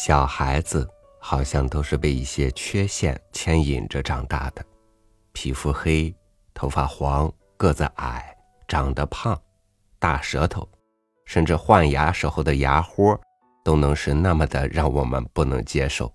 [0.00, 4.64] 小孩子好像都是被一些缺陷牵引着长大的，
[5.32, 6.14] 皮肤黑，
[6.54, 8.32] 头发黄，个子矮，
[8.68, 9.36] 长得胖，
[9.98, 10.68] 大舌头，
[11.24, 13.20] 甚至换牙时候的牙豁
[13.64, 16.14] 都能是那么的让我们不能接受。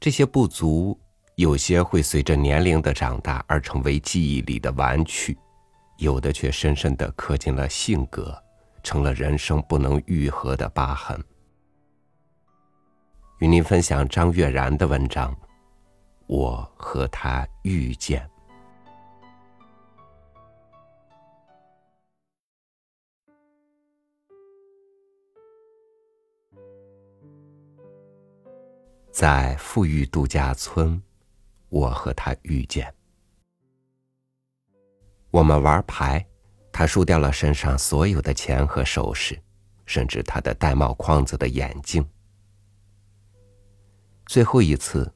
[0.00, 0.98] 这些不足，
[1.34, 5.36] 有些会随着年龄的长大而成为记忆里的玩趣，
[5.98, 8.34] 有的却深深地刻进了性格，
[8.82, 11.22] 成了人生不能愈合的疤痕。
[13.38, 15.30] 与您分享张悦然的文章，
[16.26, 18.20] 《我和他遇见》。
[29.12, 31.02] 在富裕度假村，
[31.68, 32.90] 我和他遇见。
[35.30, 36.26] 我们玩牌，
[36.72, 39.38] 他输掉了身上所有的钱和首饰，
[39.84, 42.06] 甚至他的戴帽框子的眼镜。
[44.26, 45.10] 最后一次，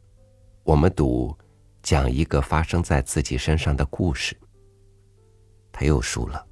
[0.63, 1.37] 我们赌
[1.83, 4.37] 讲一个发生在自己身上的故事。
[5.73, 6.47] 他又输了，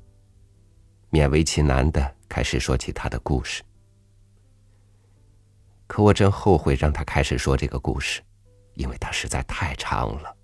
[1.11, 3.62] 勉为其难的开始说起他的故事。
[5.87, 8.20] 可我真后悔让他开始说这个故事，
[8.75, 10.37] 因为他实在太长了。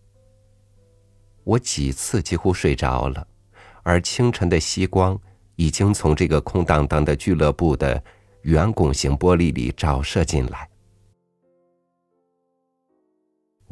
[1.42, 3.26] 我几次几乎睡着了，
[3.82, 5.20] 而清晨的夕光
[5.56, 8.00] 已经从这个空荡荡的俱乐部的
[8.42, 10.68] 圆拱形玻璃里照射进来。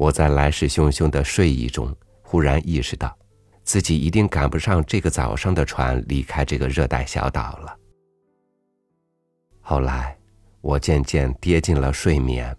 [0.03, 3.17] 我在来势汹汹的睡意中，忽然意识到，
[3.63, 7.77] 自己一定赶不上这个早上的船离开这个热带小岛了。
[9.61, 10.17] 后来。
[10.63, 12.55] 我渐渐跌进了睡眠。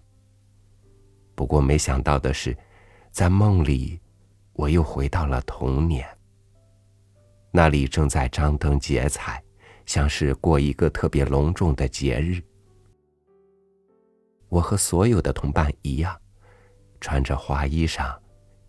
[1.34, 2.55] 不过没想到的是，
[3.11, 3.98] 在梦里，
[4.53, 6.06] 我又回到了童年。
[7.50, 9.42] 那里正在张灯结彩，
[9.87, 12.42] 像是过一个特别隆重的节日。
[14.50, 16.15] 我和所有的同伴一样，
[17.05, 18.19] 穿着花衣裳，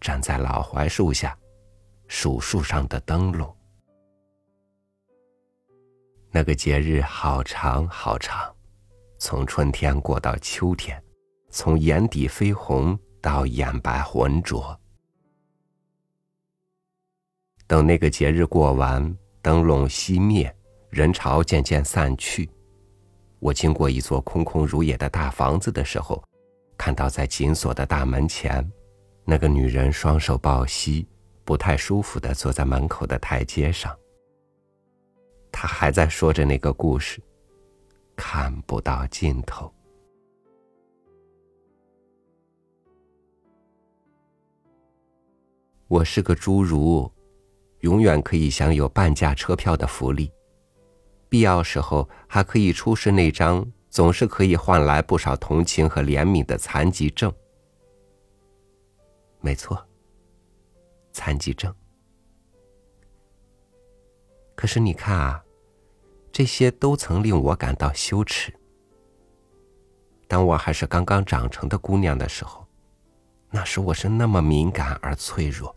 [0.02, 1.38] 站在老槐树下，
[2.10, 3.56] 数树上的灯笼。
[6.32, 8.54] 那个节日好长好长。
[9.18, 11.02] 从春天过到秋天，
[11.50, 14.78] 从眼底绯红到眼白浑浊。
[17.66, 20.54] 等那个节日过完，灯笼熄灭，
[20.90, 22.50] 人潮渐渐散去，
[23.40, 26.22] 我经过一座空空如也的大房子的时候，
[26.86, 28.64] 看到在紧锁的大门前，
[29.24, 31.04] 那个女人双手抱膝，
[31.44, 33.92] 不太舒服的坐在门口的台阶上。
[35.52, 37.20] 她还在说着那个故事。
[38.16, 39.74] 看不到尽头。
[45.88, 47.12] 我是个侏儒，
[47.80, 50.32] 永远可以享有半价车票的福利，
[51.30, 57.34] 必要时候还可以出示那张总是可以换来不少同情和怜悯的残疾证。
[59.40, 59.82] 没错，
[61.14, 61.74] 残疾证。
[64.54, 65.42] 可是你看啊。
[66.30, 68.54] 这些都曾令我感到羞耻。
[70.28, 72.68] 当我还是刚刚长成的姑娘的时候，
[73.50, 75.74] 那时我是那么敏感而脆弱。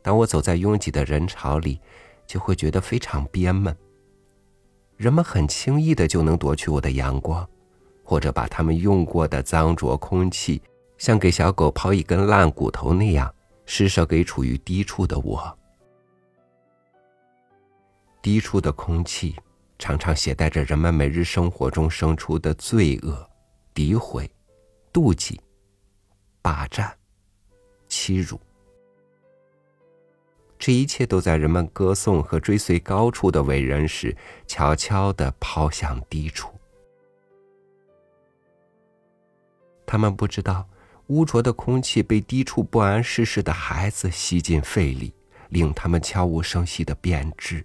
[0.00, 1.78] 当我走在拥挤的人潮里，
[2.26, 3.76] 就会觉得非常憋闷。
[5.02, 7.44] 人们很轻易的就能夺取我的阳光，
[8.04, 10.62] 或者把他们用过的脏浊空气，
[10.96, 13.34] 像给小狗抛一根烂骨头那样
[13.66, 15.58] 施舍给处于低处的我。
[18.22, 19.34] 低处的空气，
[19.76, 23.28] 常常携带着人们每日生活中生出的罪恶、
[23.74, 24.30] 诋毁、
[24.92, 25.40] 妒忌、
[26.40, 26.96] 霸占、
[27.88, 28.38] 欺辱。
[30.64, 36.52] 这一切都在人们歌颂和追随高处的伟人时，悄悄的抛向低处。
[39.84, 40.64] 他们不知道，
[41.08, 45.12] 污浊的空气被低处不谙世事的孩子吸进肺里，
[45.48, 47.64] 令他们悄无声息的变质。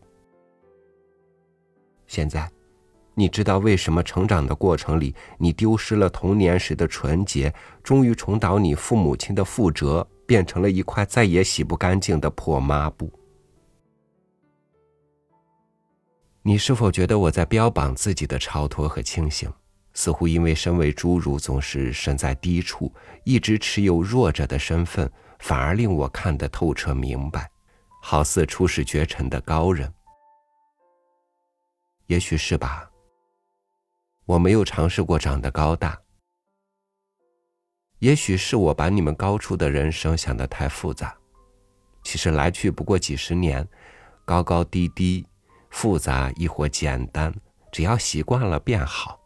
[2.08, 2.50] 现在，
[3.14, 7.53] 你知道为什么成长的过程里，你丢失了童年时的纯洁，
[7.84, 13.12] 终于重蹈你父母亲的覆辙，变成了一块再也洗不干净的破抹布？
[16.44, 19.52] 你是否觉得我在标榜自己的超脱和清醒？
[19.94, 22.94] 似乎因为身为侏儒，总是身在低处，
[23.24, 27.50] 一直持有弱者的身份，反而令我看得透彻明白，
[28.02, 29.91] 好似初世绝尘的高人。
[32.06, 32.90] 也许是吧。
[34.26, 35.97] 我没有尝试过长得高大。
[37.99, 41.16] 也许是我把你们高处的人生想得太复杂。
[42.03, 43.67] 其实来去不过几十年，
[44.23, 45.26] 高高低低，
[45.70, 47.34] 复杂亦或简单，
[47.72, 49.20] 只要习惯了便好。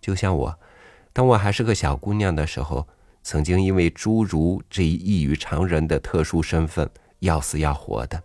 [0.00, 0.58] 就像我，
[1.12, 2.86] 当我还是个小姑娘的时候，
[3.22, 6.88] 曾经因为侏儒这一异于常人的特殊身份，
[7.20, 8.22] 要死要活的。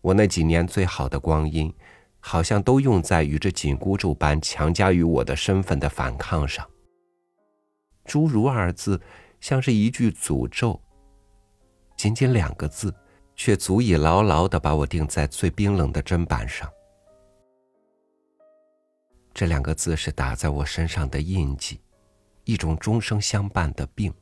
[0.00, 1.72] 我那几年最好的光阴，
[2.20, 6.68] 好像都用在与这紧箍咒般强加于我的身份的反抗上。
[8.04, 9.00] 侏儒二字，
[9.40, 10.80] 像是一句诅咒。
[11.96, 12.94] 仅仅两个字，
[13.34, 16.70] 却足以牢牢的把我钉在最冰冷的砧板上。
[19.32, 21.80] 这两个字是打在我身上的印记，
[22.44, 24.12] 一种终生相伴的病。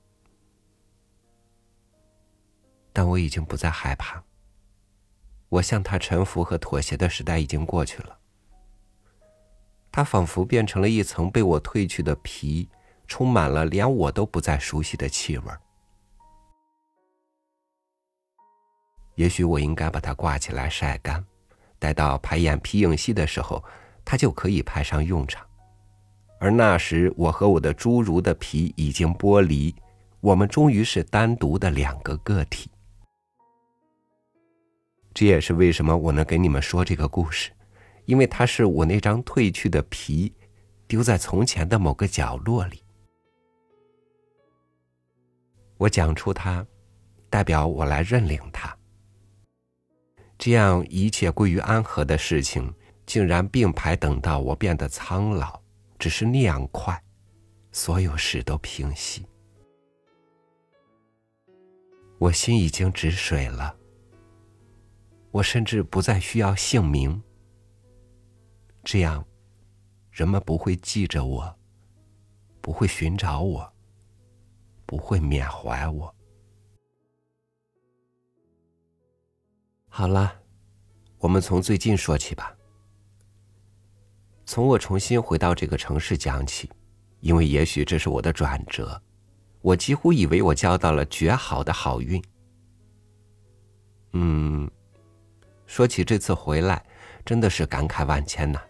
[2.93, 4.23] 但我已经不再害怕。
[5.49, 8.19] 我向他臣服和妥协的时代已经过去了。
[9.91, 12.69] 他仿佛变成了一层被我褪去的皮，
[13.06, 15.45] 充满了连我都不再熟悉的气味。
[19.15, 21.25] 也许我应该把它挂起来晒干，
[21.79, 23.65] 待到排演皮影戏的时候，
[24.05, 25.45] 它就可以派上用场。
[26.39, 29.75] 而那时，我和我的侏儒的皮已经剥离，
[30.21, 32.71] 我们终于是单独的两个个体。
[35.15, 37.51] 这也是为什么我能给你们说这个故事，
[38.05, 40.33] 因为它是我那张褪去的皮，
[40.87, 42.83] 丢在从前的某个角落里。
[45.77, 46.67] 我讲出它，
[47.31, 48.77] 代表我来认领它。
[50.39, 52.73] 这样一切归于安和的事情，
[53.05, 55.61] 竟然并排等到我变得苍老，
[55.99, 57.01] 只是那样快，
[57.73, 59.27] 所有事都平息。
[62.19, 63.77] 我心已经止水了，
[65.38, 67.23] 我甚至不再需要姓名。
[68.82, 69.25] 这样，
[70.11, 71.56] 人们不会记着我，
[72.61, 73.73] 不会寻找我，
[74.85, 76.12] 不会缅怀我。
[79.88, 80.40] 好了，
[81.19, 82.56] 我们从最近说起吧。
[84.44, 86.69] 从我重新回到这个城市讲起，
[87.20, 89.00] 因为也许这是我的转折。
[89.61, 92.20] 我几乎以为我交到了绝好的好运。
[94.14, 94.68] 嗯，
[95.79, 96.85] 说起这次回来，
[97.25, 98.61] 真的是感慨万千呐。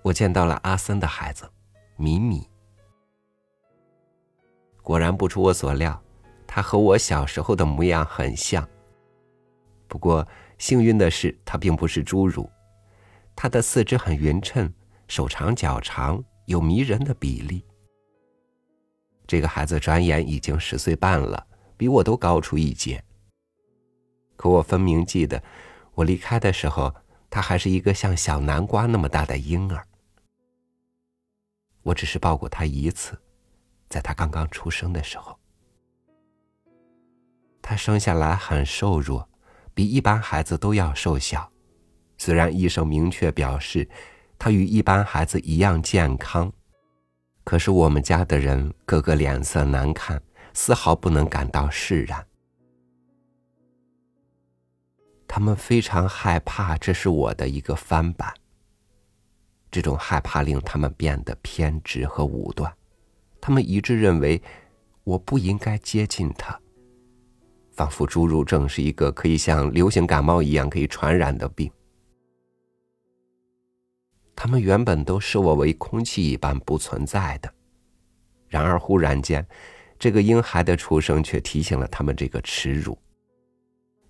[0.00, 1.46] 我见到了阿森的孩子，
[1.96, 2.48] 米米。
[4.82, 6.02] 果然不出我所料，
[6.46, 8.66] 他和我小时候的模样很像。
[9.86, 10.26] 不过
[10.56, 12.50] 幸运的是，他并不是侏儒，
[13.36, 14.72] 他的四肢很匀称，
[15.06, 17.62] 手长脚长，有迷人的比例。
[19.26, 21.46] 这个孩子转眼已经十岁半了，
[21.76, 23.04] 比我都高出一截。
[24.36, 25.40] 可我分明记得，
[25.94, 26.94] 我离开的时候，
[27.30, 29.86] 他还是一个像小南瓜那么大的婴儿。
[31.82, 33.20] 我只是抱过他一次，
[33.88, 35.38] 在他刚刚出生的时候，
[37.62, 39.28] 他生下来很瘦弱。
[39.76, 41.50] 比一般孩子都要瘦小，
[42.16, 43.88] 虽然医生明确表示
[44.38, 46.52] 他与一般孩子一样健康，
[47.42, 52.24] 可是我们家的人个个脸色难看，丝毫不能感到释然。
[55.26, 58.32] 他们非常害怕这是我的一个翻版。
[59.70, 62.72] 这种害怕令他们变得偏执和武断，
[63.40, 64.40] 他们一致认为
[65.02, 66.58] 我不应该接近他。
[67.72, 71.68] 仿佛侏儒症是一个可以像流行感冒一样可以传染的病。
[74.36, 77.52] 他们原本都视我为空气一般不存在的，
[78.48, 79.44] 然而忽然间，
[79.98, 82.96] 这个婴孩的出生却提醒了他们这个耻辱。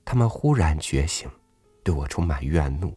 [0.04, 1.28] 他们忽然觉醒，
[1.82, 2.96] 对我充满怨怒。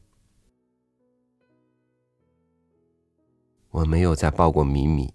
[3.70, 5.14] 我没有再抱过米米，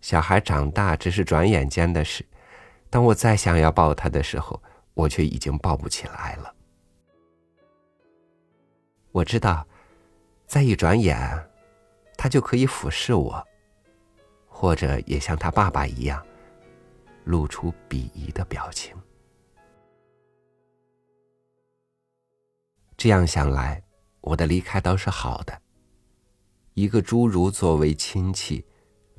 [0.00, 2.24] 小孩长大只是转眼间的事。
[2.88, 4.62] 当我再想要抱他的时候，
[4.94, 6.54] 我却已经抱不起来了。
[9.10, 9.66] 我知道，
[10.46, 11.18] 再一转眼，
[12.16, 13.44] 他就可以俯视我，
[14.46, 16.24] 或者也像他爸爸一样，
[17.24, 18.96] 露出鄙夷的表情。
[23.04, 23.82] 这样想来，
[24.22, 25.60] 我的离开倒是好的。
[26.72, 28.64] 一个侏儒作为亲戚，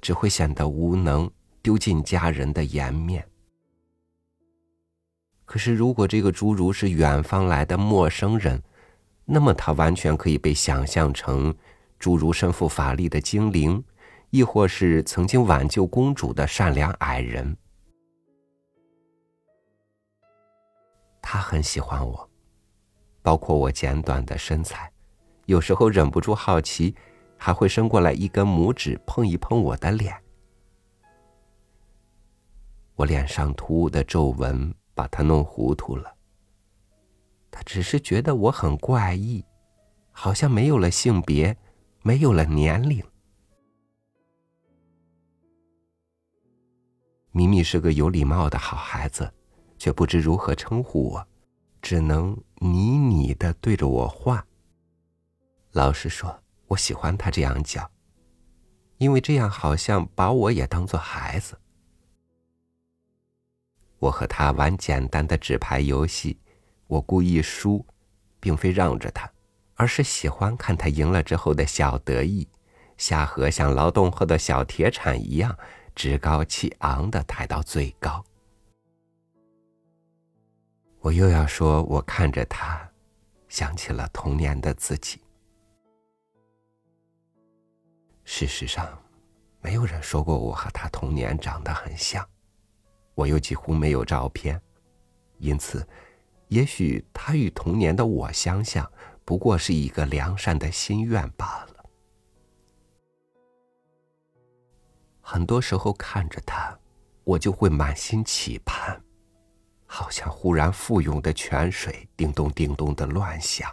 [0.01, 1.30] 只会显得无能，
[1.62, 3.24] 丢尽家人的颜面。
[5.46, 8.60] 可是，如果这个侏儒是远方来的陌生人，
[9.24, 11.56] 那么他完全可以被想象成
[12.00, 13.84] 侏儒身负法力的精灵，
[14.32, 17.56] 亦或是曾经挽救公主的善良矮人。
[21.22, 22.27] 他很喜欢我，
[23.25, 24.88] 包括我简短的身材
[25.48, 26.94] 有时候忍不住好奇
[27.36, 30.15] 还会伸过来一根拇指碰一碰我的脸。
[32.94, 36.13] 我脸上突兀的皱纹把他弄糊涂了
[37.50, 39.44] 他只是觉得我很怪异
[40.12, 41.58] 好像没有了性别
[42.03, 43.03] 没有了年龄。
[47.32, 49.34] 明明是个有礼貌的好孩子
[49.79, 51.27] 却不知如何称呼我。
[51.86, 54.44] 只能你你的对着我画。
[55.74, 57.88] 老实说，我喜欢他这样叫，
[58.98, 61.56] 因为这样好像把我也当做孩子。
[64.00, 66.39] 我和他玩简单的纸牌游戏，
[66.88, 67.86] 我故意输，
[68.39, 69.32] 并非让着他，
[69.75, 72.48] 而是喜欢看他赢了之后的小得意，
[72.98, 75.56] 下颌像劳动后的小铁铲一样
[75.94, 78.25] 趾高气昂的抬到最高。
[81.05, 82.89] 我又要说，我看着他，
[83.47, 85.21] 想起了童年的自己。
[88.24, 89.00] 事实上，
[89.62, 92.27] 没有人说过我和他童年长得很像。
[93.13, 94.59] 我又几乎没有照片，
[95.38, 95.88] 因此，
[96.47, 98.91] 也许他与童年的我相像，
[99.24, 101.85] 不过是一个良善的心愿罢了。
[105.21, 106.75] 很多时候看着他，
[107.24, 109.00] 我就会满心期盼，
[109.86, 113.72] 好像忽然富涌的泉水，叮咚叮咚的乱响。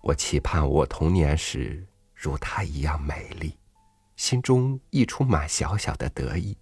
[0.00, 3.58] 我期盼我童年时如她一样美丽。
[4.16, 6.56] 心中溢出满小小的得意。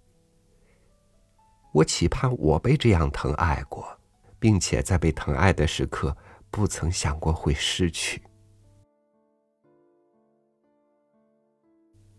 [1.73, 3.97] 我期盼我被这样疼爱过，
[4.40, 6.16] 并且在被疼爱的时刻，
[6.50, 8.21] 不曾想过会失去。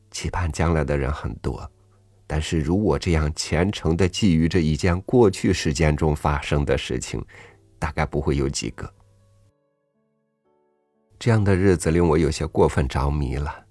[0.09, 1.69] 期盼将来的人很多，
[2.27, 7.23] 但是如我这样虔诚的觊觎着一件过去时间中发生的事情，
[7.77, 8.91] 大概不会有几个。
[11.19, 13.65] 这样的日子令我有些过分着迷了。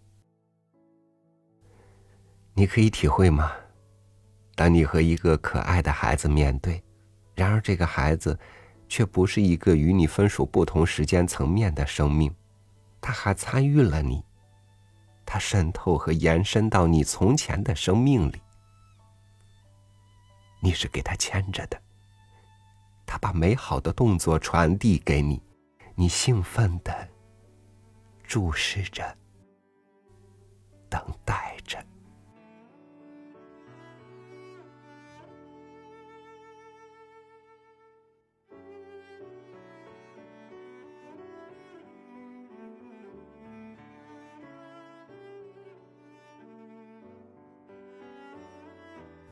[2.55, 3.53] 你可以体会吗？
[4.55, 6.81] 当你和一个可爱的孩子面对，
[7.35, 8.39] 然而这个孩子
[8.89, 12.33] 却不是一个与你分属不同时间层面的生命，
[13.01, 14.25] 他还参与了你，
[15.27, 18.41] 他渗透和延伸到你从前的生命里，
[20.65, 21.79] 你是给他牵着的，
[23.05, 25.39] 他把美好的动作传递给你，
[25.95, 27.07] 你兴奋的
[28.23, 29.15] 注视着，
[30.89, 31.79] 等待着。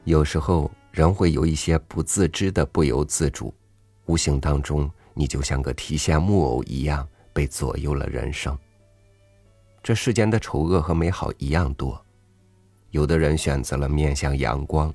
[0.05, 3.53] 有时候，人会有一些不自知的不由自主，
[4.05, 8.57] 无形当中，你就像个提线木偶一样被左右了人生。
[9.83, 11.99] 这世间的丑恶和美好一样多，
[12.91, 14.93] 有的人选择了面向阳光，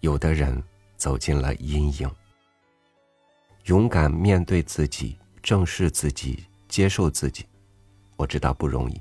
[0.00, 0.60] 有的人
[0.96, 2.10] 走进了阴影。
[3.66, 7.46] 勇敢面对自己，正视自己，接受自己，
[8.16, 9.00] 我知道不容易，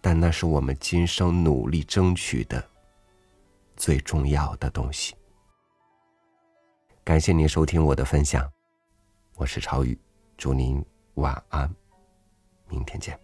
[0.00, 2.62] 但那是我们今生努力争取的。
[3.76, 5.14] 最重要的东西。
[7.10, 8.48] 感谢您收听我的分享，
[9.34, 9.98] 我是朝宇，
[10.36, 10.80] 祝您
[11.14, 11.68] 晚安，
[12.68, 13.18] 明天见。